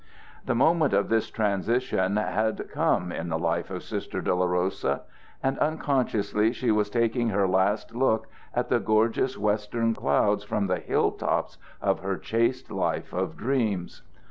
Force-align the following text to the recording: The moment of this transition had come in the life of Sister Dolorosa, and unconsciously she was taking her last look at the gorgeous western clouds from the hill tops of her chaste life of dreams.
The 0.47 0.55
moment 0.55 0.93
of 0.93 1.09
this 1.09 1.29
transition 1.29 2.15
had 2.17 2.69
come 2.71 3.11
in 3.11 3.29
the 3.29 3.37
life 3.37 3.69
of 3.69 3.83
Sister 3.83 4.19
Dolorosa, 4.19 5.03
and 5.43 5.59
unconsciously 5.59 6.51
she 6.53 6.71
was 6.71 6.89
taking 6.89 7.29
her 7.29 7.47
last 7.47 7.93
look 7.93 8.25
at 8.55 8.69
the 8.69 8.79
gorgeous 8.79 9.37
western 9.37 9.93
clouds 9.93 10.43
from 10.43 10.65
the 10.65 10.79
hill 10.79 11.11
tops 11.11 11.59
of 11.83 11.99
her 11.99 12.17
chaste 12.17 12.71
life 12.71 13.13
of 13.13 13.37
dreams. 13.37 14.01